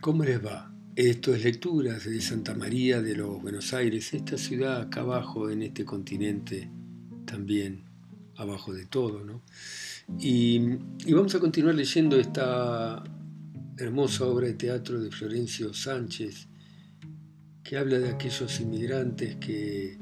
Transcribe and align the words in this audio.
¿cómo 0.00 0.24
les 0.24 0.44
va? 0.44 0.72
Esto 0.94 1.34
es 1.34 1.44
Lecturas 1.44 2.04
de 2.04 2.20
Santa 2.20 2.54
María 2.54 3.02
de 3.02 3.16
los 3.16 3.40
Buenos 3.40 3.72
Aires, 3.74 4.12
esta 4.14 4.38
ciudad 4.38 4.80
acá 4.80 5.00
abajo 5.00 5.50
en 5.50 5.62
este 5.62 5.84
continente, 5.84 6.70
también 7.24 7.84
abajo 8.36 8.72
de 8.72 8.86
todo, 8.86 9.24
¿no? 9.24 9.42
Y, 10.18 10.58
vamos 11.12 11.34
a 11.34 11.40
continuar 11.40 11.74
leyendo 11.74 12.18
esta 12.18 13.02
hermosa 13.78 14.24
obra 14.26 14.48
de 14.48 14.54
teatro 14.54 15.00
de 15.00 15.10
Florencio 15.10 15.72
Sánchez, 15.72 16.48
que 17.62 17.76
habla 17.76 17.98
de 17.98 18.10
aquellos 18.10 18.60
inmigrantes 18.60 19.36
que, 19.36 19.98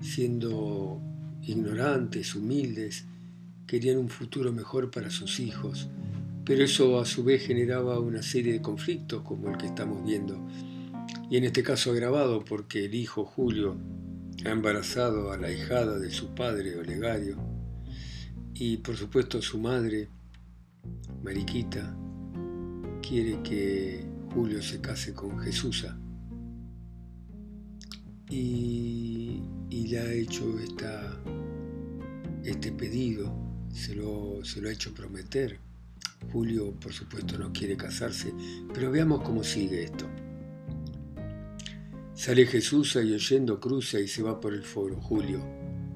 siendo 0.00 1.00
ignorantes, 1.42 2.34
humildes, 2.34 3.04
querían 3.66 3.98
un 3.98 4.08
futuro 4.08 4.52
mejor 4.52 4.90
para 4.90 5.10
sus 5.10 5.40
hijos 5.40 5.88
pero 6.44 6.62
eso 6.64 7.00
a 7.00 7.06
su 7.06 7.24
vez 7.24 7.46
generaba 7.46 7.98
una 7.98 8.22
serie 8.22 8.52
de 8.52 8.62
conflictos 8.62 9.22
como 9.22 9.48
el 9.48 9.56
que 9.56 9.66
estamos 9.66 10.04
viendo. 10.04 10.38
Y 11.30 11.38
en 11.38 11.44
este 11.44 11.62
caso 11.62 11.92
agravado 11.92 12.44
porque 12.44 12.84
el 12.84 12.94
hijo 12.94 13.24
Julio 13.24 13.76
ha 14.44 14.50
embarazado 14.50 15.32
a 15.32 15.38
la 15.38 15.50
hijada 15.50 15.98
de 15.98 16.10
su 16.10 16.34
padre 16.34 16.76
Olegario 16.76 17.38
y 18.52 18.76
por 18.78 18.96
supuesto 18.96 19.40
su 19.40 19.58
madre, 19.58 20.08
Mariquita, 21.22 21.96
quiere 23.00 23.42
que 23.42 24.06
Julio 24.32 24.62
se 24.62 24.80
case 24.80 25.14
con 25.14 25.38
Jesusa. 25.38 25.98
Y, 28.30 29.42
le 29.70 29.98
ha 29.98 30.12
hecho 30.12 30.58
esta, 30.58 31.20
este 32.42 32.72
pedido, 32.72 33.32
se 33.72 33.94
lo, 33.94 34.44
se 34.44 34.60
lo 34.60 34.68
ha 34.68 34.72
hecho 34.72 34.94
prometer 34.94 35.60
Julio, 36.32 36.72
por 36.72 36.92
supuesto, 36.92 37.38
no 37.38 37.52
quiere 37.52 37.76
casarse, 37.76 38.32
pero 38.72 38.90
veamos 38.90 39.22
cómo 39.22 39.44
sigue 39.44 39.84
esto. 39.84 40.06
Sale 42.14 42.46
Jesús 42.46 42.96
y 42.96 43.12
oyendo 43.12 43.58
cruza 43.58 43.98
y 43.98 44.06
se 44.06 44.22
va 44.22 44.40
por 44.40 44.54
el 44.54 44.62
foro. 44.62 45.00
Julio. 45.00 45.40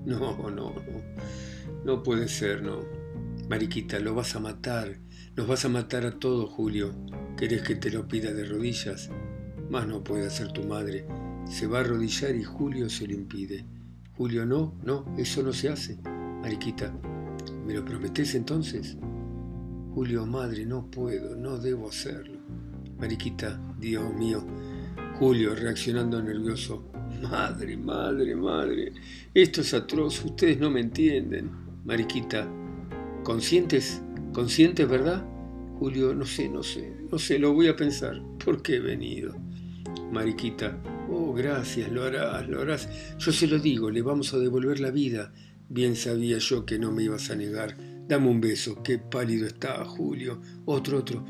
No, 0.05 0.51
no, 0.51 0.51
no. 0.51 0.75
No 1.85 2.03
puede 2.03 2.29
ser, 2.29 2.63
no. 2.63 2.81
Mariquita, 3.49 3.99
lo 4.01 4.15
vas 4.15 4.35
a 4.35 4.41
matar. 4.41 4.99
Nos 5.37 5.47
vas 5.47 5.65
a 5.65 5.69
matar 5.69 6.05
a 6.05 6.19
todos, 6.19 6.51
Julio. 6.51 6.93
¿Querés 7.37 7.63
que 7.63 7.77
te 7.77 7.91
lo 7.91 8.09
pida 8.09 8.33
de 8.33 8.45
rodillas? 8.45 9.11
Más 9.71 9.87
no 9.87 10.03
puede 10.03 10.27
hacer 10.27 10.53
tu 10.53 10.65
madre. 10.65 11.07
Se 11.49 11.67
va 11.67 11.79
a 11.79 11.81
arrodillar 11.83 12.35
y 12.35 12.43
Julio 12.43 12.91
se 12.91 13.07
lo 13.07 13.15
impide. 13.15 13.65
Julio, 14.17 14.45
no, 14.45 14.75
no, 14.83 15.05
eso 15.17 15.43
no 15.43 15.53
se 15.53 15.69
hace. 15.69 15.99
Mariquita, 16.43 16.93
¿me 17.65 17.75
lo 17.75 17.85
prometés 17.85 18.35
entonces? 18.35 18.97
Julio, 19.99 20.25
madre, 20.25 20.65
no 20.65 20.89
puedo, 20.89 21.35
no 21.35 21.59
debo 21.59 21.89
hacerlo. 21.89 22.39
Mariquita, 23.01 23.61
Dios 23.81 24.15
mío. 24.15 24.47
Julio, 25.19 25.57
reaccionando 25.57 26.23
nervioso. 26.23 26.85
Madre, 27.21 27.77
madre, 27.77 28.37
madre. 28.37 28.93
Esto 29.35 29.61
es 29.61 29.75
atroz, 29.75 30.25
ustedes 30.25 30.61
no 30.61 30.71
me 30.71 30.83
entienden. 30.83 31.51
Mariquita, 31.85 32.49
¿conscientes? 33.25 34.01
¿Conscientes, 34.33 34.89
verdad? 34.89 35.27
Julio, 35.81 36.15
no 36.15 36.25
sé, 36.25 36.49
no 36.49 36.63
sé, 36.63 36.95
no 37.11 37.19
sé, 37.19 37.41
lo 37.41 37.53
voy 37.53 37.67
a 37.67 37.75
pensar. 37.75 38.23
¿Por 38.45 38.63
qué 38.63 38.77
he 38.77 38.81
venido? 38.81 39.35
Mariquita, 40.13 40.81
oh, 41.11 41.35
gracias, 41.35 41.91
lo 41.91 42.05
harás, 42.05 42.49
lo 42.49 42.61
harás. 42.61 42.89
Yo 43.19 43.33
se 43.33 43.49
lo 43.49 43.59
digo, 43.59 43.91
le 43.91 44.03
vamos 44.03 44.33
a 44.33 44.39
devolver 44.39 44.79
la 44.79 44.93
vida. 44.93 45.33
Bien 45.69 45.97
sabía 45.97 46.39
yo 46.39 46.65
que 46.65 46.79
no 46.79 46.93
me 46.93 47.03
ibas 47.03 47.31
a 47.31 47.35
negar. 47.35 47.98
Dame 48.09 48.31
un 48.31 48.41
beso, 48.41 48.83
qué 48.83 48.99
pálido 48.99 49.47
está, 49.47 49.85
Julio. 49.85 50.41
Otro, 50.65 50.99
otro. 50.99 51.27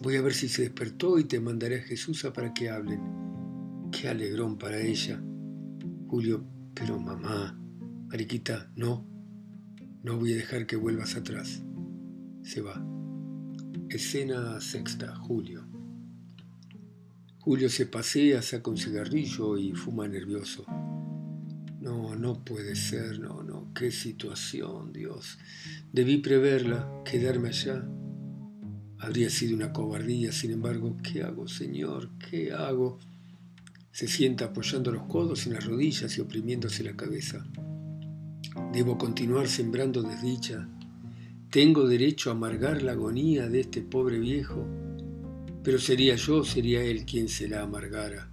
Voy 0.00 0.16
a 0.16 0.22
ver 0.22 0.32
si 0.32 0.48
se 0.48 0.62
despertó 0.62 1.18
y 1.18 1.24
te 1.24 1.38
mandaré 1.38 1.80
a 1.80 1.82
Jesús 1.82 2.26
para 2.34 2.54
que 2.54 2.70
hablen. 2.70 3.90
Qué 3.92 4.08
alegrón 4.08 4.56
para 4.56 4.80
ella. 4.80 5.22
Julio, 6.08 6.42
pero 6.72 6.98
mamá, 6.98 7.60
Mariquita, 8.06 8.72
no. 8.74 9.06
No 10.02 10.16
voy 10.16 10.32
a 10.32 10.36
dejar 10.36 10.66
que 10.66 10.76
vuelvas 10.76 11.14
atrás. 11.14 11.62
Se 12.42 12.62
va. 12.62 12.82
Escena 13.90 14.62
sexta, 14.62 15.14
Julio. 15.16 15.68
Julio 17.38 17.68
se 17.68 17.84
pasea, 17.84 18.40
saca 18.40 18.70
un 18.70 18.78
cigarrillo 18.78 19.58
y 19.58 19.72
fuma 19.72 20.08
nervioso. 20.08 20.64
No, 21.80 22.16
no 22.16 22.42
puede 22.42 22.76
ser, 22.76 23.20
no, 23.20 23.42
no, 23.42 23.74
qué 23.74 23.90
situación, 23.90 24.90
Dios. 24.90 25.38
Debí 25.94 26.16
preverla, 26.16 26.90
quedarme 27.04 27.50
allá. 27.50 27.88
Habría 28.98 29.30
sido 29.30 29.54
una 29.54 29.72
cobardía, 29.72 30.32
sin 30.32 30.50
embargo, 30.50 30.96
¿qué 31.04 31.22
hago, 31.22 31.46
Señor? 31.46 32.10
¿Qué 32.18 32.52
hago? 32.52 32.98
Se 33.92 34.08
sienta 34.08 34.46
apoyando 34.46 34.90
los 34.90 35.04
codos 35.04 35.46
en 35.46 35.52
las 35.52 35.64
rodillas 35.64 36.18
y 36.18 36.20
oprimiéndose 36.20 36.82
la 36.82 36.96
cabeza. 36.96 37.46
Debo 38.72 38.98
continuar 38.98 39.46
sembrando 39.46 40.02
desdicha. 40.02 40.68
Tengo 41.48 41.86
derecho 41.86 42.30
a 42.30 42.32
amargar 42.32 42.82
la 42.82 42.90
agonía 42.90 43.48
de 43.48 43.60
este 43.60 43.80
pobre 43.80 44.18
viejo, 44.18 44.66
pero 45.62 45.78
sería 45.78 46.16
yo, 46.16 46.42
sería 46.42 46.82
él 46.82 47.04
quien 47.04 47.28
se 47.28 47.46
la 47.46 47.62
amargara. 47.62 48.32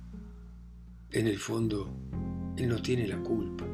En 1.11 1.28
el 1.28 1.38
fondo, 1.38 1.95
él 2.57 2.67
no 2.67 2.81
tiene 2.81 3.07
la 3.07 3.22
culpa. 3.22 3.67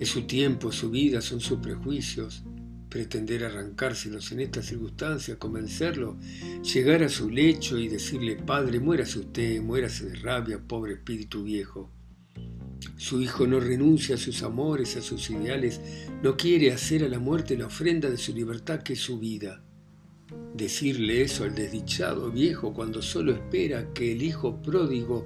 Es 0.00 0.08
su 0.08 0.22
tiempo, 0.22 0.72
su 0.72 0.90
vida, 0.90 1.20
son 1.20 1.38
sus 1.38 1.60
prejuicios. 1.60 2.42
Pretender 2.88 3.44
arrancárselos 3.44 4.32
en 4.32 4.40
estas 4.40 4.66
circunstancias, 4.66 5.36
convencerlo, 5.36 6.16
llegar 6.62 7.02
a 7.02 7.08
su 7.08 7.28
lecho 7.28 7.78
y 7.78 7.88
decirle, 7.88 8.36
Padre, 8.36 8.80
muérase 8.80 9.18
usted, 9.18 9.60
muérase 9.60 10.06
de 10.06 10.14
rabia, 10.16 10.58
pobre 10.58 10.94
espíritu 10.94 11.44
viejo. 11.44 11.90
Su 12.96 13.20
hijo 13.20 13.46
no 13.46 13.60
renuncia 13.60 14.14
a 14.14 14.18
sus 14.18 14.42
amores, 14.42 14.96
a 14.96 15.02
sus 15.02 15.30
ideales, 15.30 15.80
no 16.22 16.36
quiere 16.36 16.72
hacer 16.72 17.04
a 17.04 17.08
la 17.08 17.18
muerte 17.18 17.56
la 17.56 17.66
ofrenda 17.66 18.10
de 18.10 18.16
su 18.16 18.32
libertad 18.32 18.82
que 18.82 18.94
es 18.94 19.00
su 19.00 19.18
vida. 19.18 19.62
Decirle 20.54 21.22
eso 21.22 21.44
al 21.44 21.54
desdichado 21.54 22.30
viejo 22.30 22.74
cuando 22.74 23.02
solo 23.02 23.32
espera 23.32 23.92
que 23.94 24.12
el 24.12 24.22
hijo 24.22 24.60
pródigo 24.62 25.24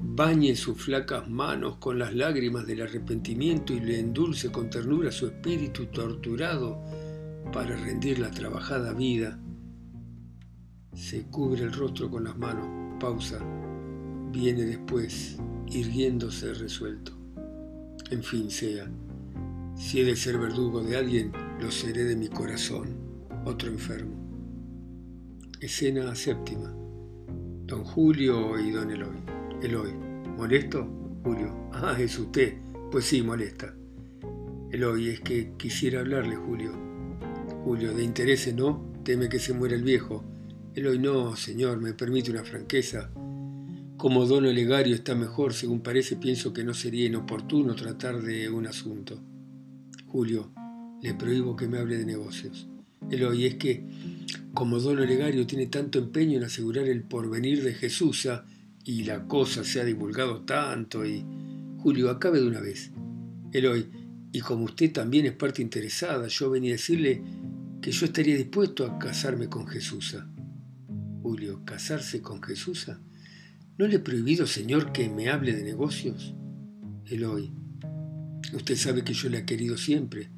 bañe 0.00 0.54
sus 0.54 0.80
flacas 0.80 1.28
manos 1.28 1.76
con 1.78 1.98
las 1.98 2.14
lágrimas 2.14 2.66
del 2.66 2.82
arrepentimiento 2.82 3.72
y 3.72 3.80
le 3.80 3.98
endulce 3.98 4.52
con 4.52 4.70
ternura 4.70 5.10
su 5.10 5.26
espíritu 5.26 5.86
torturado 5.86 6.78
para 7.52 7.76
rendir 7.76 8.18
la 8.18 8.30
trabajada 8.30 8.92
vida. 8.92 9.38
Se 10.94 11.24
cubre 11.26 11.62
el 11.62 11.72
rostro 11.72 12.10
con 12.10 12.24
las 12.24 12.36
manos, 12.36 12.98
pausa, 13.00 13.38
viene 14.32 14.62
después, 14.64 15.38
irguiéndose 15.66 16.54
resuelto. 16.54 17.12
En 18.10 18.22
fin, 18.22 18.50
sea, 18.50 18.90
si 19.76 20.00
he 20.00 20.04
de 20.04 20.16
ser 20.16 20.38
verdugo 20.38 20.82
de 20.82 20.96
alguien, 20.96 21.32
lo 21.60 21.70
seré 21.70 22.04
de 22.04 22.16
mi 22.16 22.28
corazón, 22.28 22.96
otro 23.44 23.68
enfermo. 23.68 24.14
Escena 25.60 26.14
séptima. 26.14 26.74
Don 27.66 27.84
Julio 27.84 28.58
y 28.58 28.70
Don 28.70 28.90
Eloy. 28.90 29.16
Eloy. 29.62 29.92
¿Molesto? 30.36 30.86
Julio. 31.24 31.70
Ah, 31.72 31.96
es 31.98 32.18
usted. 32.18 32.58
Pues 32.90 33.06
sí, 33.06 33.22
molesta. 33.22 33.74
Eloy, 34.70 35.08
es 35.08 35.20
que 35.20 35.52
quisiera 35.56 36.00
hablarle, 36.00 36.36
Julio. 36.36 36.83
Julio, 37.64 37.94
de 37.94 38.04
interés, 38.04 38.54
¿no? 38.54 38.92
Teme 39.04 39.30
que 39.30 39.38
se 39.38 39.54
muera 39.54 39.74
el 39.74 39.82
viejo. 39.82 40.22
Eloy, 40.74 40.98
no, 40.98 41.34
señor, 41.34 41.80
me 41.80 41.94
permite 41.94 42.30
una 42.30 42.44
franqueza. 42.44 43.10
Como 43.96 44.26
don 44.26 44.44
Olegario 44.44 44.94
está 44.94 45.14
mejor, 45.14 45.54
según 45.54 45.80
parece, 45.80 46.16
pienso 46.16 46.52
que 46.52 46.62
no 46.62 46.74
sería 46.74 47.06
inoportuno 47.06 47.74
tratar 47.74 48.20
de 48.20 48.50
un 48.50 48.66
asunto. 48.66 49.18
Julio, 50.06 50.52
le 51.00 51.14
prohíbo 51.14 51.56
que 51.56 51.66
me 51.66 51.78
hable 51.78 51.96
de 51.96 52.04
negocios. 52.04 52.68
Eloy, 53.10 53.46
es 53.46 53.54
que, 53.54 53.82
como 54.52 54.78
don 54.78 54.98
Olegario 54.98 55.46
tiene 55.46 55.68
tanto 55.68 55.98
empeño 55.98 56.36
en 56.36 56.44
asegurar 56.44 56.86
el 56.86 57.02
porvenir 57.02 57.62
de 57.62 57.72
Jesús, 57.72 58.28
y 58.84 59.04
la 59.04 59.26
cosa 59.26 59.64
se 59.64 59.80
ha 59.80 59.84
divulgado 59.84 60.42
tanto 60.42 61.06
y... 61.06 61.24
Julio, 61.78 62.10
acabe 62.10 62.40
de 62.40 62.46
una 62.46 62.60
vez. 62.60 62.90
Eloy, 63.52 63.86
y 64.32 64.40
como 64.40 64.64
usted 64.64 64.92
también 64.92 65.24
es 65.26 65.32
parte 65.32 65.62
interesada, 65.62 66.28
yo 66.28 66.50
venía 66.50 66.72
a 66.72 66.72
decirle 66.72 67.22
que 67.84 67.92
yo 67.92 68.06
estaría 68.06 68.34
dispuesto 68.34 68.86
a 68.86 68.98
casarme 68.98 69.50
con 69.50 69.66
Jesusa. 69.66 70.26
Julio, 71.20 71.66
¿casarse 71.66 72.22
con 72.22 72.42
Jesusa? 72.42 72.98
¿No 73.76 73.86
le 73.86 73.96
he 73.96 73.98
prohibido, 73.98 74.46
señor, 74.46 74.90
que 74.90 75.10
me 75.10 75.28
hable 75.28 75.52
de 75.52 75.64
negocios? 75.64 76.32
Eloy, 77.04 77.52
usted 78.54 78.76
sabe 78.76 79.04
que 79.04 79.12
yo 79.12 79.28
la 79.28 79.40
he 79.40 79.44
querido 79.44 79.76
siempre. 79.76 80.30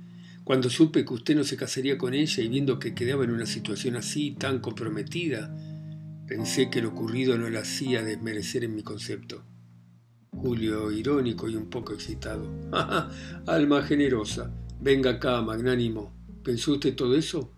Cuando 0.43 0.69
supe 0.69 1.05
que 1.05 1.15
usted 1.15 1.37
no 1.37 1.45
se 1.45 1.57
casaría 1.57 1.97
con 1.97 2.15
ella 2.15 2.43
y 2.43 2.49
viendo 2.49 2.81
que 2.81 2.97
quedaba 2.97 3.23
en 3.23 3.31
una 3.31 3.47
situación 3.47 3.95
así, 3.95 4.33
tan 4.33 4.59
comprometida, 4.59 5.57
Pensé 6.27 6.69
que 6.71 6.83
lo 6.83 6.89
ocurrido 6.89 7.39
no 7.39 7.49
la 7.49 7.61
hacía 7.61 8.03
desmerecer 8.03 8.65
en 8.65 8.75
mi 8.75 8.83
concepto. 8.83 9.45
Julio, 10.33 10.91
irónico 10.91 11.49
y 11.49 11.55
un 11.55 11.71
poco 11.71 11.93
excitado. 11.93 12.51
Alma 13.47 13.83
generosa, 13.83 14.51
venga 14.81 15.11
acá, 15.11 15.41
magnánimo. 15.43 16.16
¿Pensó 16.47 16.75
usted 16.75 16.95
todo 16.95 17.17
eso? 17.17 17.51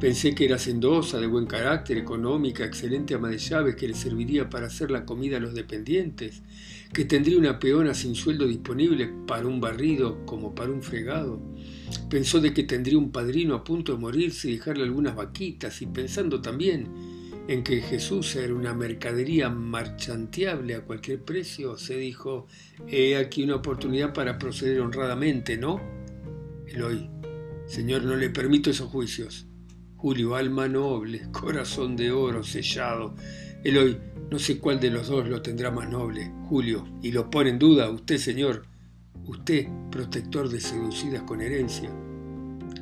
Pensé 0.00 0.34
que 0.34 0.46
era 0.46 0.56
sendosa, 0.56 1.20
de 1.20 1.26
buen 1.26 1.44
carácter, 1.44 1.98
económica, 1.98 2.64
excelente 2.64 3.12
ama 3.12 3.28
de 3.28 3.36
llaves 3.36 3.76
que 3.76 3.88
le 3.88 3.92
serviría 3.92 4.48
para 4.48 4.68
hacer 4.68 4.90
la 4.90 5.04
comida 5.04 5.36
a 5.36 5.40
los 5.40 5.52
dependientes, 5.52 6.40
que 6.94 7.04
tendría 7.04 7.36
una 7.36 7.58
peona 7.58 7.92
sin 7.92 8.14
sueldo 8.14 8.46
disponible 8.46 9.12
para 9.26 9.46
un 9.46 9.60
barrido 9.60 10.24
como 10.24 10.54
para 10.54 10.70
un 10.72 10.82
fregado. 10.82 11.42
Pensó 12.08 12.40
de 12.40 12.54
que 12.54 12.62
tendría 12.62 12.96
un 12.96 13.12
padrino 13.12 13.54
a 13.54 13.62
punto 13.62 13.92
de 13.92 13.98
morirse 13.98 14.48
y 14.48 14.52
dejarle 14.52 14.84
algunas 14.84 15.14
vaquitas, 15.14 15.82
y 15.82 15.86
pensando 15.86 16.40
también 16.40 16.88
en 17.48 17.62
que 17.62 17.82
Jesús 17.82 18.34
era 18.36 18.54
una 18.54 18.72
mercadería 18.72 19.50
marchanteable 19.50 20.74
a 20.74 20.80
cualquier 20.80 21.20
precio, 21.20 21.76
se 21.76 21.98
dijo, 21.98 22.46
he 22.88 23.18
aquí 23.18 23.42
una 23.42 23.56
oportunidad 23.56 24.14
para 24.14 24.38
proceder 24.38 24.80
honradamente, 24.80 25.58
¿no? 25.58 25.82
Eloy, 26.66 27.10
Señor, 27.66 28.04
no 28.04 28.16
le 28.16 28.30
permito 28.30 28.70
esos 28.70 28.88
juicios. 28.88 29.46
Julio, 29.96 30.36
alma 30.36 30.68
noble, 30.68 31.28
corazón 31.32 31.96
de 31.96 32.12
oro 32.12 32.42
sellado. 32.44 33.14
Eloy, 33.64 33.98
no 34.30 34.38
sé 34.38 34.58
cuál 34.58 34.78
de 34.78 34.90
los 34.90 35.08
dos 35.08 35.28
lo 35.28 35.42
tendrá 35.42 35.70
más 35.70 35.90
noble. 35.90 36.32
Julio, 36.48 36.86
y 37.02 37.10
lo 37.10 37.28
pone 37.28 37.50
en 37.50 37.58
duda 37.58 37.90
usted, 37.90 38.18
Señor. 38.18 38.64
Usted, 39.24 39.66
protector 39.90 40.48
de 40.48 40.60
seducidas 40.60 41.22
con 41.22 41.40
herencia. 41.40 41.90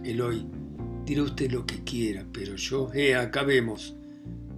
Eloy, 0.05 0.47
dirá 1.07 1.23
usted 1.23 1.51
lo 1.51 1.65
que 1.65 1.83
quiera, 1.83 2.27
pero 2.31 2.57
yo, 2.57 2.91
eh, 2.93 3.15
acabemos. 3.15 3.97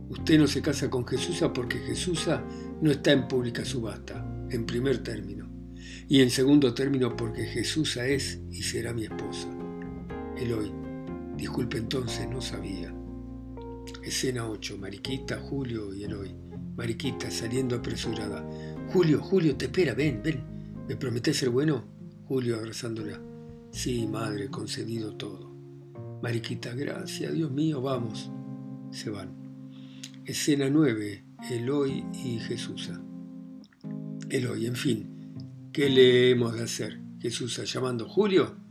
Usted 0.08 0.38
no 0.38 0.48
se 0.48 0.62
casa 0.62 0.90
con 0.90 1.06
Jesusa 1.06 1.52
porque 1.52 1.78
Jesusa 1.78 2.44
no 2.80 2.90
está 2.90 3.12
en 3.12 3.28
pública 3.28 3.64
subasta, 3.64 4.26
en 4.50 4.66
primer 4.66 5.02
término. 5.02 5.48
Y 6.08 6.22
en 6.22 6.30
segundo 6.30 6.74
término 6.74 7.16
porque 7.16 7.44
Jesusa 7.44 8.06
es 8.06 8.40
y 8.50 8.62
será 8.62 8.92
mi 8.92 9.04
esposa. 9.04 9.55
Eloy, 10.36 10.70
disculpe 11.36 11.78
entonces, 11.78 12.28
no 12.28 12.40
sabía. 12.40 12.94
Escena 14.02 14.48
8, 14.48 14.78
Mariquita, 14.78 15.38
Julio 15.40 15.94
y 15.94 16.04
Eloy. 16.04 16.34
Mariquita 16.76 17.30
saliendo 17.30 17.76
apresurada. 17.76 18.46
Julio, 18.92 19.20
Julio, 19.20 19.56
te 19.56 19.66
espera, 19.66 19.94
ven, 19.94 20.20
ven. 20.22 20.44
¿Me 20.86 20.96
prometes 20.96 21.38
ser 21.38 21.50
bueno? 21.50 21.84
Julio 22.28 22.56
abrazándola. 22.56 23.20
Sí, 23.70 24.06
madre, 24.06 24.48
concedido 24.48 25.16
todo. 25.16 25.50
Mariquita, 26.22 26.74
gracias, 26.74 27.32
Dios 27.32 27.50
mío, 27.50 27.80
vamos. 27.80 28.30
Se 28.90 29.10
van. 29.10 29.34
Escena 30.24 30.68
9. 30.68 31.24
Eloy 31.50 32.04
y 32.12 32.38
Jesús. 32.40 32.90
Eloy, 34.28 34.66
en 34.66 34.76
fin, 34.76 35.70
¿qué 35.72 35.88
le 35.88 36.30
hemos 36.30 36.54
de 36.54 36.62
hacer? 36.62 37.00
Jesús 37.20 37.60
llamando 37.72 38.08
Julio. 38.08 38.65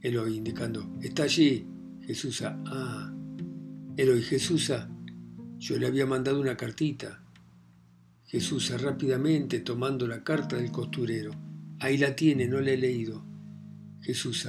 Eloy 0.00 0.36
indicando, 0.36 0.96
está 1.02 1.24
allí. 1.24 1.66
Jesús, 2.02 2.42
ah. 2.42 3.12
Eloy, 3.96 4.22
Jesús, 4.22 4.72
yo 5.58 5.78
le 5.78 5.86
había 5.86 6.06
mandado 6.06 6.40
una 6.40 6.56
cartita. 6.56 7.22
Jesús 8.24 8.70
rápidamente 8.80 9.60
tomando 9.60 10.06
la 10.06 10.22
carta 10.22 10.56
del 10.56 10.70
costurero. 10.70 11.32
Ahí 11.80 11.96
la 11.96 12.14
tiene, 12.14 12.46
no 12.46 12.60
la 12.60 12.70
he 12.70 12.76
leído. 12.76 13.24
Jesús, 14.00 14.48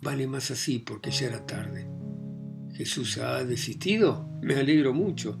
vale 0.00 0.26
más 0.26 0.50
así 0.50 0.78
porque 0.78 1.10
ya 1.10 1.26
era 1.26 1.46
tarde. 1.46 1.86
Jesús 2.72 3.18
ha 3.18 3.44
desistido. 3.44 4.28
Me 4.40 4.54
alegro 4.54 4.94
mucho. 4.94 5.38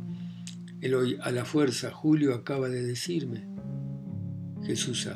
Eloy, 0.80 1.16
a 1.22 1.30
la 1.30 1.44
fuerza, 1.44 1.90
Julio 1.90 2.34
acaba 2.34 2.68
de 2.68 2.82
decirme. 2.82 3.46
Jesús, 4.64 5.08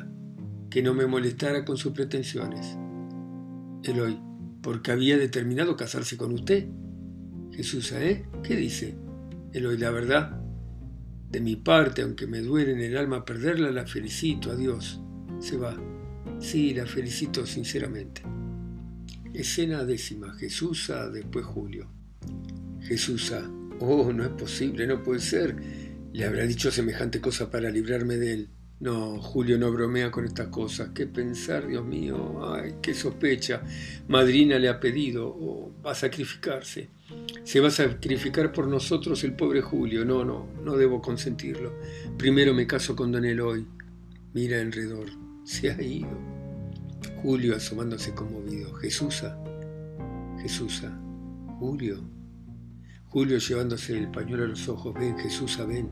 que 0.69 0.81
no 0.81 0.93
me 0.93 1.05
molestara 1.05 1.63
con 1.65 1.77
sus 1.77 1.93
pretensiones. 1.93 2.77
Eloy, 3.87 4.19
porque 4.61 4.91
había 4.91 5.17
determinado 5.17 5.75
casarse 5.75 6.17
con 6.17 6.33
usted. 6.33 6.67
Jesús, 7.51 7.91
¿eh? 7.93 8.25
¿Qué 8.43 8.55
dice? 8.55 8.95
Eloy, 9.53 9.77
la 9.77 9.91
verdad, 9.91 10.41
de 11.29 11.41
mi 11.41 11.55
parte, 11.55 12.01
aunque 12.01 12.27
me 12.27 12.41
duele 12.41 12.73
en 12.73 12.81
el 12.81 12.97
alma 12.97 13.25
perderla, 13.25 13.71
la 13.71 13.85
felicito, 13.85 14.51
adiós. 14.51 15.01
Se 15.39 15.57
va. 15.57 15.77
Sí, 16.39 16.73
la 16.73 16.85
felicito 16.85 17.45
sinceramente. 17.45 18.21
Escena 19.33 19.83
décima, 19.83 20.33
Jesús, 20.33 20.91
después 21.13 21.45
Julio. 21.45 21.89
Jesús, 22.81 23.33
Oh, 23.79 24.11
no 24.11 24.23
es 24.23 24.29
posible, 24.29 24.87
no 24.87 25.03
puede 25.03 25.19
ser. 25.19 25.55
Le 26.13 26.25
habrá 26.25 26.43
dicho 26.43 26.71
semejante 26.71 27.21
cosa 27.21 27.51
para 27.51 27.69
librarme 27.69 28.17
de 28.17 28.33
él. 28.33 28.49
No, 28.79 29.19
Julio 29.19 29.57
no 29.57 29.71
bromea 29.71 30.11
con 30.11 30.25
estas 30.25 30.49
cosas. 30.49 30.89
¿Qué 30.93 31.07
pensar, 31.07 31.67
Dios 31.67 31.83
mío? 31.83 32.53
Ay, 32.53 32.75
qué 32.81 32.93
sospecha. 32.93 33.63
Madrina 34.07 34.59
le 34.59 34.69
ha 34.69 34.79
pedido, 34.79 35.27
o 35.27 35.73
va 35.83 35.91
a 35.91 35.95
sacrificarse. 35.95 36.89
Se 37.43 37.59
va 37.59 37.69
a 37.69 37.71
sacrificar 37.71 38.51
por 38.51 38.67
nosotros 38.67 39.23
el 39.23 39.33
pobre 39.33 39.61
Julio. 39.61 40.05
No, 40.05 40.23
no, 40.23 40.47
no 40.63 40.77
debo 40.77 41.01
consentirlo. 41.01 41.73
Primero 42.17 42.53
me 42.53 42.67
caso 42.67 42.95
con 42.95 43.11
don 43.11 43.25
Eloy. 43.25 43.65
Mira 44.33 44.61
alrededor. 44.61 45.07
Se 45.43 45.71
ha 45.71 45.81
ido. 45.81 46.09
Julio 47.23 47.55
asomándose 47.55 48.13
conmovido. 48.13 48.73
Jesusa. 48.75 49.39
Jesusa. 50.39 50.95
Julio. 51.57 52.03
Julio 53.07 53.39
llevándose 53.39 53.97
el 53.97 54.11
pañuelo 54.11 54.43
a 54.43 54.47
los 54.47 54.67
ojos, 54.69 54.93
ven 54.93 55.17
Jesús, 55.17 55.57
ven. 55.65 55.89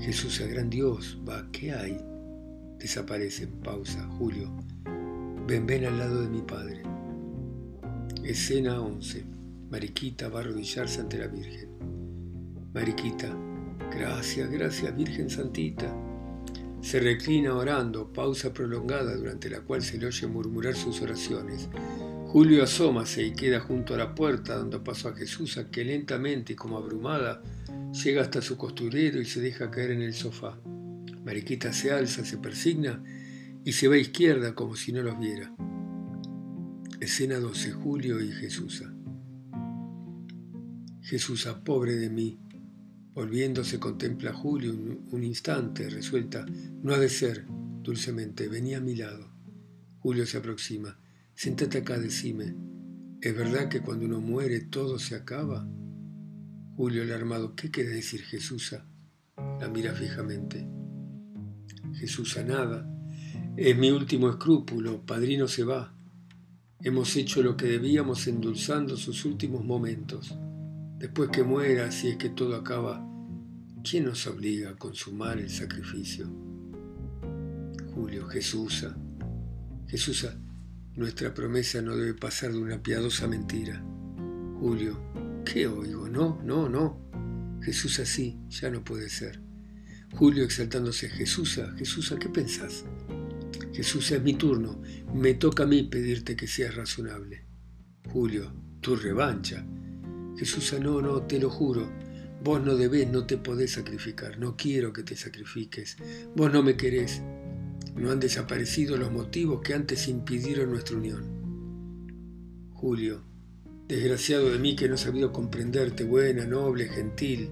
Jesús, 0.00 0.40
gran 0.48 0.70
Dios, 0.70 1.18
va, 1.28 1.48
¿qué 1.52 1.72
hay? 1.72 1.98
Desaparece 2.78 3.46
pausa, 3.46 4.06
Julio. 4.18 4.50
Ven, 5.46 5.66
ven 5.66 5.86
al 5.86 5.98
lado 5.98 6.22
de 6.22 6.28
mi 6.28 6.42
padre. 6.42 6.82
Escena 8.22 8.80
11. 8.80 9.24
Mariquita 9.70 10.28
va 10.28 10.40
a 10.40 10.42
arrodillarse 10.42 11.00
ante 11.00 11.18
la 11.18 11.28
Virgen. 11.28 11.70
Mariquita, 12.74 13.34
gracias, 13.90 14.50
gracias, 14.50 14.96
Virgen 14.96 15.30
Santita. 15.30 15.94
Se 16.80 17.00
reclina 17.00 17.54
orando, 17.54 18.12
pausa 18.12 18.52
prolongada 18.52 19.16
durante 19.16 19.48
la 19.48 19.60
cual 19.60 19.82
se 19.82 19.98
le 19.98 20.06
oye 20.06 20.26
murmurar 20.26 20.76
sus 20.76 21.00
oraciones. 21.02 21.68
Julio 22.28 22.64
asómase 22.64 23.24
y 23.24 23.32
queda 23.32 23.60
junto 23.60 23.94
a 23.94 23.98
la 23.98 24.14
puerta 24.14 24.58
dando 24.58 24.82
paso 24.82 25.08
a 25.08 25.14
Jesús 25.14 25.58
a 25.58 25.70
que 25.70 25.84
lentamente 25.84 26.52
y 26.52 26.56
como 26.56 26.76
abrumada 26.76 27.40
llega 27.92 28.20
hasta 28.20 28.42
su 28.42 28.56
costurero 28.56 29.20
y 29.20 29.24
se 29.24 29.40
deja 29.40 29.70
caer 29.70 29.92
en 29.92 30.02
el 30.02 30.12
sofá. 30.12 30.58
Mariquita 31.24 31.72
se 31.72 31.92
alza, 31.92 32.24
se 32.24 32.38
persigna 32.38 33.02
y 33.64 33.72
se 33.72 33.86
va 33.86 33.94
a 33.94 33.98
izquierda 33.98 34.54
como 34.54 34.74
si 34.74 34.92
no 34.92 35.02
los 35.02 35.18
viera. 35.18 35.54
Escena 37.00 37.38
12. 37.38 37.72
Julio 37.72 38.20
y 38.20 38.32
Jesús. 38.32 38.82
Jesús, 41.02 41.48
pobre 41.64 41.94
de 41.94 42.10
mí. 42.10 42.38
Volviéndose 43.14 43.78
contempla 43.78 44.30
a 44.30 44.34
Julio 44.34 44.72
un, 44.72 45.06
un 45.10 45.24
instante, 45.24 45.88
resuelta, 45.88 46.44
no 46.82 46.92
ha 46.92 46.98
de 46.98 47.08
ser, 47.08 47.46
dulcemente, 47.82 48.48
venía 48.48 48.78
a 48.78 48.82
mi 48.82 48.96
lado. 48.96 49.32
Julio 50.00 50.26
se 50.26 50.38
aproxima. 50.38 50.98
Siéntate 51.36 51.76
acá, 51.76 51.98
decime, 51.98 52.56
¿es 53.20 53.36
verdad 53.36 53.68
que 53.68 53.82
cuando 53.82 54.06
uno 54.06 54.22
muere 54.22 54.60
todo 54.60 54.98
se 54.98 55.14
acaba? 55.14 55.68
Julio 56.76 57.02
el 57.02 57.12
armado, 57.12 57.54
¿qué 57.54 57.70
quiere 57.70 57.90
decir 57.90 58.22
Jesús? 58.22 58.74
La 59.36 59.68
mira 59.68 59.92
fijamente. 59.92 60.66
Jesús 61.92 62.38
nada. 62.46 62.90
Es 63.54 63.76
mi 63.76 63.90
último 63.90 64.30
escrúpulo, 64.30 65.04
padrino 65.04 65.46
se 65.46 65.64
va. 65.64 65.94
Hemos 66.80 67.14
hecho 67.16 67.42
lo 67.42 67.54
que 67.54 67.66
debíamos 67.66 68.26
endulzando 68.26 68.96
sus 68.96 69.26
últimos 69.26 69.62
momentos. 69.62 70.34
Después 70.98 71.28
que 71.28 71.42
muera, 71.42 71.90
si 71.90 72.08
es 72.08 72.16
que 72.16 72.30
todo 72.30 72.56
acaba, 72.56 73.06
¿quién 73.84 74.06
nos 74.06 74.26
obliga 74.26 74.70
a 74.70 74.76
consumar 74.76 75.36
el 75.36 75.50
sacrificio? 75.50 76.30
Julio, 77.94 78.26
Jesús. 78.26 78.86
Jesús, 79.86 80.26
nuestra 80.96 81.34
promesa 81.34 81.82
no 81.82 81.96
debe 81.96 82.14
pasar 82.14 82.52
de 82.52 82.58
una 82.58 82.82
piadosa 82.82 83.28
mentira. 83.28 83.82
Julio, 84.58 84.98
¿qué 85.44 85.66
oigo? 85.66 86.08
No, 86.08 86.40
no, 86.42 86.68
no. 86.68 87.60
Jesús 87.62 87.98
así, 88.00 88.38
ya 88.48 88.70
no 88.70 88.82
puede 88.82 89.10
ser. 89.10 89.40
Julio 90.14 90.44
exaltándose, 90.44 91.10
Jesús, 91.10 91.60
Jesús, 91.76 92.14
¿qué 92.18 92.28
pensás? 92.30 92.84
Jesús, 93.74 94.10
es 94.10 94.22
mi 94.22 94.34
turno. 94.34 94.80
Me 95.14 95.34
toca 95.34 95.64
a 95.64 95.66
mí 95.66 95.82
pedirte 95.82 96.34
que 96.34 96.46
seas 96.46 96.74
razonable. 96.74 97.44
Julio, 98.10 98.50
tu 98.80 98.96
revancha. 98.96 99.66
Jesús, 100.38 100.74
no, 100.80 101.02
no, 101.02 101.22
te 101.22 101.38
lo 101.38 101.50
juro. 101.50 101.92
Vos 102.42 102.62
no 102.64 102.76
debés, 102.76 103.10
no 103.10 103.26
te 103.26 103.36
podés 103.36 103.72
sacrificar. 103.72 104.38
No 104.38 104.56
quiero 104.56 104.92
que 104.92 105.02
te 105.02 105.16
sacrifiques. 105.16 105.98
Vos 106.34 106.50
no 106.50 106.62
me 106.62 106.76
querés. 106.76 107.20
No 107.96 108.10
han 108.10 108.20
desaparecido 108.20 108.96
los 108.96 109.10
motivos 109.10 109.62
que 109.62 109.74
antes 109.74 110.06
impidieron 110.08 110.70
nuestra 110.70 110.96
unión. 110.96 111.24
Julio, 112.72 113.22
desgraciado 113.88 114.50
de 114.50 114.58
mí 114.58 114.76
que 114.76 114.88
no 114.88 114.96
he 114.96 114.98
sabido 114.98 115.32
comprenderte, 115.32 116.04
buena, 116.04 116.44
noble, 116.44 116.88
gentil. 116.88 117.48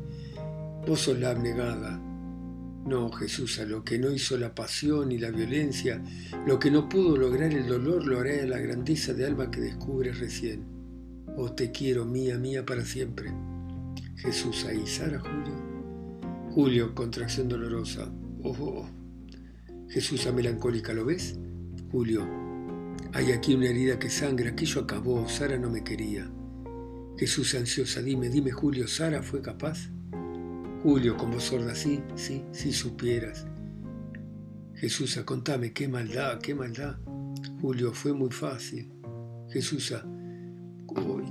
Vos 0.86 1.00
sos 1.00 1.18
la 1.18 1.30
abnegada. 1.30 1.98
No, 2.86 3.10
Jesús, 3.10 3.58
a 3.60 3.64
lo 3.64 3.82
que 3.82 3.98
no 3.98 4.10
hizo 4.10 4.36
la 4.36 4.54
pasión 4.54 5.10
y 5.10 5.18
la 5.18 5.30
violencia, 5.30 6.02
lo 6.46 6.58
que 6.58 6.70
no 6.70 6.86
pudo 6.90 7.16
lograr 7.16 7.50
el 7.50 7.66
dolor, 7.66 8.06
lo 8.06 8.20
hará 8.20 8.44
la 8.44 8.58
grandeza 8.58 9.14
de 9.14 9.24
alma 9.24 9.50
que 9.50 9.62
descubres 9.62 10.20
recién. 10.20 10.66
Oh, 11.38 11.52
te 11.52 11.70
quiero, 11.70 12.04
mía, 12.04 12.38
mía, 12.38 12.66
para 12.66 12.84
siempre. 12.84 13.32
Jesús 14.16 14.66
ahí, 14.66 14.86
Sara, 14.86 15.18
Julio. 15.20 15.74
Julio, 16.50 16.94
contracción 16.94 17.48
dolorosa. 17.48 18.12
Oh, 18.42 18.86
Jesús 19.88 20.26
a 20.26 20.32
melancólica, 20.32 20.92
¿lo 20.92 21.04
ves? 21.04 21.38
Julio, 21.90 22.26
hay 23.12 23.30
aquí 23.30 23.54
una 23.54 23.68
herida 23.68 23.98
que 23.98 24.10
sangra, 24.10 24.50
aquello 24.50 24.80
acabó, 24.80 25.28
Sara 25.28 25.56
no 25.56 25.70
me 25.70 25.84
quería. 25.84 26.30
Jesús 27.16 27.54
ansiosa, 27.54 28.02
dime, 28.02 28.28
dime 28.28 28.50
Julio, 28.50 28.88
¿Sara 28.88 29.22
fue 29.22 29.40
capaz? 29.40 29.90
Julio, 30.82 31.16
con 31.16 31.30
voz 31.30 31.44
sorda, 31.44 31.74
sí, 31.74 32.02
sí, 32.16 32.44
si 32.52 32.72
supieras. 32.72 33.46
Jesús, 34.74 35.16
contame, 35.24 35.72
qué 35.72 35.88
maldad, 35.88 36.40
qué 36.40 36.54
maldad. 36.54 36.98
Julio, 37.60 37.92
fue 37.92 38.12
muy 38.12 38.30
fácil. 38.30 38.92
Jesús, 39.50 39.94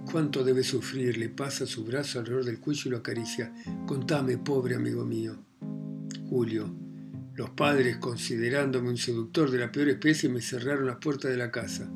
cuánto 0.09 0.43
debe 0.43 0.63
sufrir, 0.63 1.17
le 1.17 1.29
pasa 1.29 1.65
su 1.65 1.83
brazo 1.83 2.19
alrededor 2.19 2.45
del 2.45 2.59
cuello 2.59 2.83
y 2.85 2.89
lo 2.89 2.97
acaricia. 2.97 3.53
Contame, 3.85 4.37
pobre 4.37 4.75
amigo 4.75 5.05
mío. 5.05 5.45
Julio, 6.29 6.73
los 7.35 7.49
padres, 7.49 7.97
considerándome 7.97 8.89
un 8.89 8.97
seductor 8.97 9.49
de 9.49 9.57
la 9.57 9.71
peor 9.71 9.89
especie, 9.89 10.29
me 10.29 10.41
cerraron 10.41 10.85
las 10.85 10.97
puertas 10.97 11.31
de 11.31 11.37
la 11.37 11.51
casa. 11.51 11.91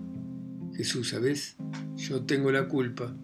Jesús, 0.75 1.09
¿sabes? 1.09 1.55
Yo 1.95 2.23
tengo 2.23 2.51
la 2.51 2.67
culpa. 2.67 3.15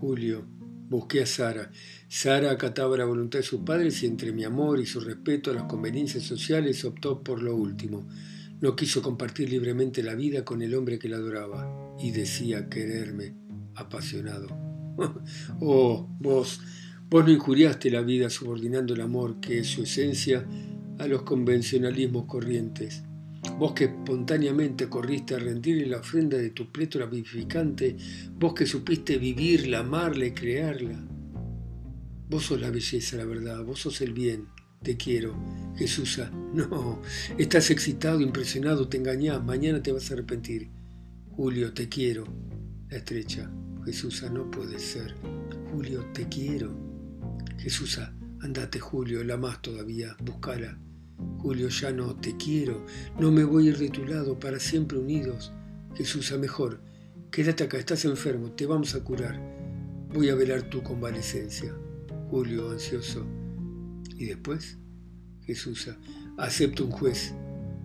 Julio, 0.00 0.46
busqué 0.88 1.22
a 1.22 1.26
Sara. 1.26 1.70
Sara 2.08 2.50
acataba 2.50 2.96
la 2.96 3.06
voluntad 3.06 3.38
de 3.38 3.44
sus 3.44 3.60
padres 3.60 4.02
y 4.02 4.06
entre 4.06 4.32
mi 4.32 4.44
amor 4.44 4.80
y 4.80 4.86
su 4.86 5.00
respeto 5.00 5.50
a 5.50 5.54
las 5.54 5.64
conveniencias 5.64 6.24
sociales 6.24 6.84
optó 6.84 7.22
por 7.22 7.42
lo 7.42 7.56
último. 7.56 8.06
No 8.60 8.76
quiso 8.76 9.00
compartir 9.00 9.48
libremente 9.48 10.02
la 10.02 10.14
vida 10.14 10.44
con 10.44 10.60
el 10.60 10.74
hombre 10.74 10.98
que 10.98 11.08
la 11.08 11.16
adoraba 11.16 11.96
y 11.98 12.10
decía 12.10 12.68
quererme, 12.68 13.34
apasionado. 13.76 14.48
oh, 15.60 16.06
vos, 16.18 16.60
vos 17.08 17.24
no 17.24 17.30
injuriaste 17.30 17.90
la 17.90 18.02
vida 18.02 18.28
subordinando 18.28 18.92
el 18.92 19.00
amor, 19.00 19.40
que 19.40 19.60
es 19.60 19.68
su 19.68 19.84
esencia, 19.84 20.46
a 21.00 21.08
los 21.08 21.22
convencionalismos 21.22 22.26
corrientes. 22.26 23.02
Vos 23.58 23.72
que 23.72 23.84
espontáneamente 23.84 24.88
corriste 24.88 25.34
a 25.34 25.38
rendirle 25.38 25.86
la 25.86 25.98
ofrenda 25.98 26.36
de 26.36 26.50
tu 26.50 26.70
plétora 26.70 27.06
vivificante, 27.06 27.96
vos 28.38 28.52
que 28.52 28.66
supiste 28.66 29.16
vivirla, 29.16 29.78
amarla 29.78 30.26
y 30.26 30.32
crearla. 30.32 31.02
Vos 32.28 32.44
sos 32.44 32.60
la 32.60 32.70
belleza, 32.70 33.16
la 33.16 33.24
verdad, 33.24 33.64
vos 33.64 33.80
sos 33.80 34.02
el 34.02 34.12
bien, 34.12 34.48
te 34.82 34.98
quiero. 34.98 35.34
Jesús, 35.76 36.20
no, 36.52 37.00
estás 37.38 37.70
excitado, 37.70 38.20
impresionado, 38.20 38.88
te 38.88 38.98
engañás, 38.98 39.42
mañana 39.42 39.82
te 39.82 39.92
vas 39.92 40.10
a 40.10 40.14
arrepentir. 40.14 40.68
Julio, 41.30 41.72
te 41.72 41.88
quiero. 41.88 42.24
La 42.90 42.98
estrecha. 42.98 43.50
Jesús, 43.86 44.22
no 44.30 44.50
puede 44.50 44.78
ser. 44.78 45.14
Julio, 45.72 46.04
te 46.12 46.28
quiero. 46.28 46.76
Jesús, 47.58 47.98
andate, 48.42 48.78
Julio, 48.78 49.24
la 49.24 49.38
más 49.38 49.62
todavía, 49.62 50.14
búscala. 50.22 50.78
Julio, 51.38 51.68
ya 51.68 51.90
no, 51.90 52.14
te 52.16 52.36
quiero, 52.36 52.84
no 53.18 53.30
me 53.30 53.44
voy 53.44 53.66
a 53.66 53.70
ir 53.70 53.78
de 53.78 53.88
tu 53.88 54.04
lado, 54.04 54.38
para 54.38 54.60
siempre 54.60 54.98
unidos. 54.98 55.52
Jesús, 55.94 56.32
a 56.32 56.38
mejor, 56.38 56.80
quédate 57.30 57.64
acá, 57.64 57.78
estás 57.78 58.04
enfermo, 58.04 58.52
te 58.52 58.66
vamos 58.66 58.94
a 58.94 59.02
curar. 59.02 59.40
Voy 60.12 60.28
a 60.28 60.34
velar 60.34 60.62
tu 60.68 60.82
convalecencia. 60.82 61.74
Julio, 62.28 62.70
ansioso. 62.70 63.26
¿Y 64.16 64.26
después? 64.26 64.78
Jesús, 65.42 65.88
acepta 66.36 66.84
un 66.84 66.90
juez. 66.90 67.34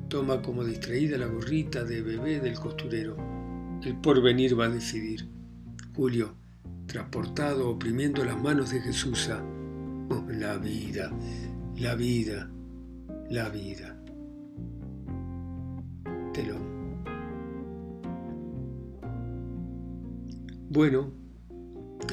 Toma 0.10 0.42
como 0.42 0.64
distraída 0.64 1.18
la 1.18 1.28
gorrita 1.28 1.84
de 1.84 2.02
bebé 2.02 2.40
del 2.40 2.56
costurero. 2.56 3.16
El 3.84 4.00
porvenir 4.02 4.60
va 4.60 4.66
a 4.66 4.70
decidir. 4.70 5.30
Julio, 5.96 6.36
transportado, 6.88 7.70
oprimiendo 7.70 8.24
las 8.26 8.42
manos 8.42 8.72
de 8.72 8.82
Jesús. 8.82 9.30
Oh, 10.10 10.26
la 10.30 10.58
vida, 10.58 11.12
la 11.78 11.96
vida 11.96 12.52
la 13.30 13.50
vida. 13.50 13.98
Telón. 16.34 16.76
Bueno, 20.70 21.12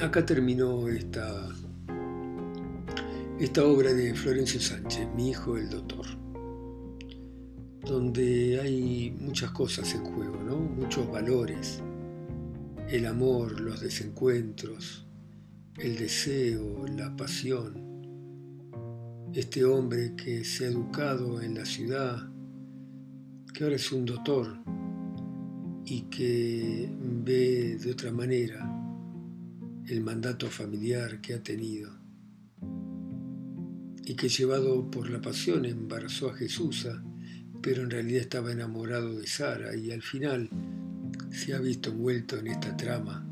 acá 0.01 0.25
terminó 0.25 0.87
esta, 0.87 1.49
esta 3.39 3.65
obra 3.65 3.93
de 3.93 4.13
Florencio 4.15 4.59
Sánchez, 4.59 5.07
mi 5.15 5.29
hijo 5.29 5.57
el 5.57 5.69
doctor, 5.69 6.05
donde 7.85 8.59
hay 8.61 9.15
muchas 9.19 9.51
cosas 9.51 9.93
en 9.93 10.05
juego, 10.05 10.41
¿no? 10.43 10.57
muchos 10.57 11.11
valores, 11.11 11.81
el 12.89 13.05
amor, 13.05 13.59
los 13.59 13.81
desencuentros, 13.81 15.05
el 15.77 15.97
deseo, 15.97 16.87
la 16.87 17.15
pasión, 17.17 17.82
este 19.33 19.65
hombre 19.65 20.13
que 20.15 20.43
se 20.43 20.65
ha 20.65 20.67
educado 20.69 21.41
en 21.41 21.55
la 21.55 21.65
ciudad, 21.65 22.29
que 23.51 23.63
ahora 23.63 23.77
es 23.77 23.91
un 23.91 24.05
doctor 24.05 24.57
y 25.85 26.01
que 26.03 26.87
ve 27.01 27.77
de 27.77 27.91
otra 27.91 28.11
manera 28.11 28.69
el 29.87 30.01
mandato 30.01 30.49
familiar 30.49 31.19
que 31.19 31.33
ha 31.33 31.41
tenido 31.41 31.91
y 34.05 34.15
que 34.15 34.29
llevado 34.29 34.89
por 34.91 35.09
la 35.09 35.19
pasión 35.19 35.65
embarazó 35.65 36.29
a 36.29 36.35
Jesús, 36.35 36.87
pero 37.61 37.83
en 37.83 37.89
realidad 37.89 38.21
estaba 38.21 38.51
enamorado 38.51 39.15
de 39.15 39.25
Sara 39.25 39.75
y 39.75 39.91
al 39.91 40.03
final 40.03 40.49
se 41.31 41.55
ha 41.55 41.59
visto 41.59 41.89
envuelto 41.89 42.37
en 42.37 42.47
esta 42.47 42.77
trama, 42.77 43.25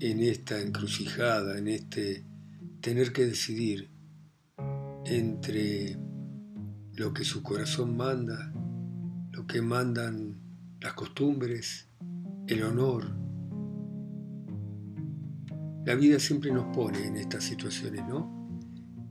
en 0.00 0.20
esta 0.20 0.60
encrucijada, 0.60 1.56
en 1.58 1.68
este 1.68 2.24
tener 2.80 3.12
que 3.12 3.26
decidir 3.26 3.95
entre 5.08 5.96
lo 6.94 7.12
que 7.12 7.24
su 7.24 7.42
corazón 7.42 7.96
manda, 7.96 8.52
lo 9.30 9.46
que 9.46 9.62
mandan 9.62 10.40
las 10.80 10.94
costumbres, 10.94 11.88
el 12.48 12.64
honor. 12.64 13.04
La 15.84 15.94
vida 15.94 16.18
siempre 16.18 16.50
nos 16.50 16.74
pone 16.74 17.06
en 17.06 17.16
estas 17.16 17.44
situaciones, 17.44 18.04
¿no? 18.08 18.58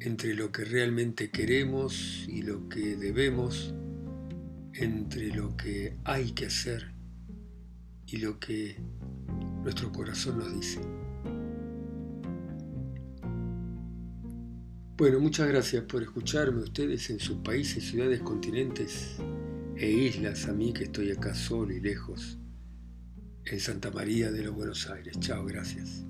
Entre 0.02 0.34
lo 0.34 0.52
que 0.52 0.66
realmente 0.66 1.32
queremos 1.32 2.26
y 2.28 2.42
lo 2.42 2.68
que 2.68 2.98
debemos, 2.98 3.74
entre 4.74 5.34
lo 5.34 5.56
que 5.56 5.98
hay 6.04 6.32
que 6.32 6.48
hacer 6.48 6.94
y 8.06 8.18
lo 8.18 8.38
que 8.40 8.78
nuestro 9.64 9.94
corazón 9.94 10.40
nos 10.40 10.54
dice. 10.54 10.82
Bueno, 14.98 15.20
muchas 15.20 15.50
gracias 15.50 15.84
por 15.84 16.04
escucharme 16.04 16.62
ustedes 16.62 17.10
en 17.10 17.20
sus 17.20 17.40
países, 17.40 17.84
ciudades, 17.84 18.22
continentes 18.22 19.18
e 19.76 19.92
islas, 19.92 20.48
a 20.48 20.54
mí 20.54 20.72
que 20.72 20.86
estoy 20.86 21.12
acá 21.12 21.36
solo 21.36 21.74
y 21.74 21.82
lejos, 21.82 22.38
en 23.44 23.60
Santa 23.60 23.92
María 23.92 24.32
de 24.32 24.44
los 24.44 24.56
Buenos 24.56 24.90
Aires. 24.90 25.20
Chao, 25.20 25.44
gracias. 25.44 26.06